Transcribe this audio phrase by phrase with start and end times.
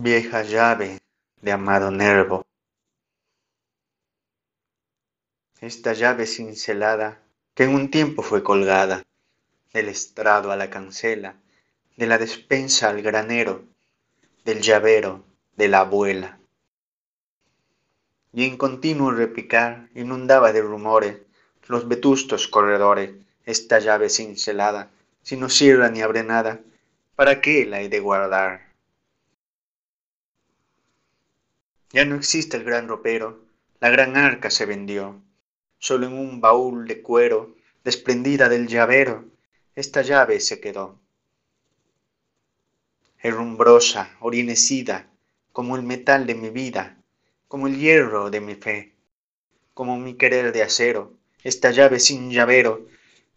[0.00, 1.00] Vieja llave
[1.42, 2.46] de amado Nervo.
[5.60, 7.20] Esta llave cincelada
[7.52, 9.02] que en un tiempo fue colgada
[9.72, 11.34] del estrado a la cancela,
[11.96, 13.64] de la despensa al granero,
[14.44, 15.24] del llavero
[15.56, 16.38] de la abuela.
[18.32, 21.16] Y en continuo repicar inundaba de rumores
[21.66, 24.92] los vetustos corredores esta llave cincelada,
[25.22, 26.60] si no cierra ni abre nada,
[27.16, 28.67] ¿para qué la he de guardar?
[31.90, 33.40] Ya no existe el gran ropero,
[33.80, 35.22] la gran arca se vendió.
[35.78, 39.24] Solo en un baúl de cuero, desprendida del llavero,
[39.74, 40.98] esta llave se quedó.
[43.20, 45.08] Herrumbrosa, orinecida,
[45.52, 46.98] como el metal de mi vida,
[47.48, 48.94] como el hierro de mi fe,
[49.72, 52.86] como mi querer de acero, esta llave sin llavero,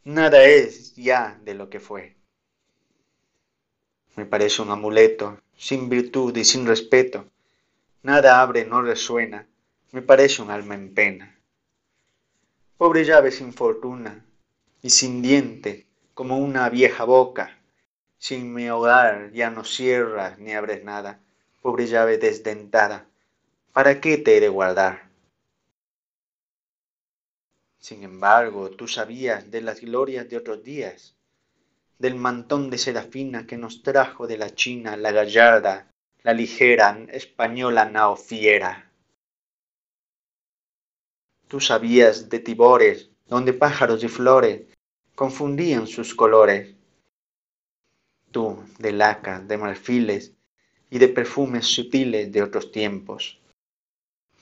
[0.04, 2.16] nada es ya de lo que fue.
[4.16, 7.30] Me parece un amuleto, sin virtud y sin respeto,
[8.04, 9.48] nada abre, no resuena,
[9.92, 11.40] me parece un alma en pena.
[12.78, 14.26] Pobre llave sin fortuna
[14.82, 17.60] y sin diente, como una vieja boca,
[18.18, 21.20] sin mi hogar ya no cierras ni abres nada,
[21.62, 23.06] pobre llave desdentada,
[23.72, 25.10] ¿para qué te he de guardar?
[27.80, 31.16] Sin embargo, tú sabías de las glorias de otros días,
[31.98, 35.92] del mantón de seda fina que nos trajo de la China la gallarda
[36.24, 38.92] la ligera española naofiera.
[41.48, 44.62] Tú sabías de tibores, donde pájaros y flores
[45.16, 46.76] confundían sus colores.
[48.30, 50.34] Tú de laca, de marfiles
[50.92, 53.40] y de perfumes sutiles de otros tiempos.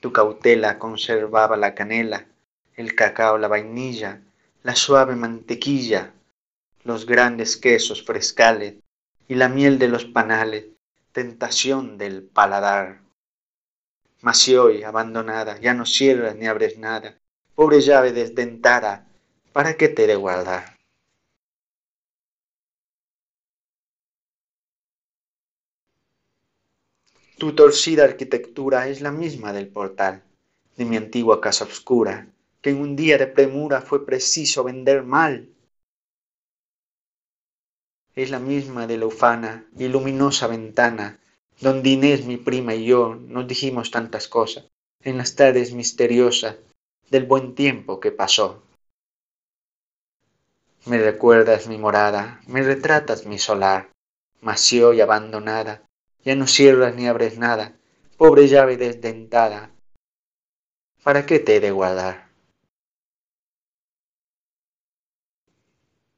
[0.02, 2.28] Tu cautela conservaba la canela,
[2.76, 4.22] el cacao, la vainilla,
[4.64, 6.14] la suave mantequilla,
[6.84, 8.76] los grandes quesos frescales
[9.30, 10.66] y la miel de los panales
[11.20, 13.02] tentación del paladar.
[14.22, 17.20] Mas si hoy, abandonada, ya no cierras ni abres nada,
[17.56, 19.06] pobre llave desdentada,
[19.52, 20.78] ¿para qué te de guardar?
[27.38, 30.24] Tu torcida arquitectura es la misma del portal
[30.78, 32.30] de mi antigua casa oscura,
[32.62, 35.50] que en un día de premura fue preciso vender mal
[38.24, 41.20] es la misma de la ufana y luminosa ventana,
[41.60, 44.66] donde Inés, mi prima y yo nos dijimos tantas cosas
[45.02, 46.58] en las tardes misteriosas
[47.10, 48.62] del buen tiempo que pasó.
[50.86, 53.90] Me recuerdas mi morada, me retratas mi solar,
[54.42, 55.84] mas hoy abandonada,
[56.24, 57.74] ya no cierras ni abres nada,
[58.18, 59.72] pobre llave desdentada,
[61.04, 62.29] ¿para qué te he de guardar?